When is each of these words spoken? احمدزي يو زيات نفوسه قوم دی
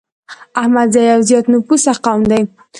احمدزي 0.59 1.01
يو 1.11 1.19
زيات 1.27 1.45
نفوسه 1.53 1.93
قوم 2.05 2.21
دی 2.29 2.41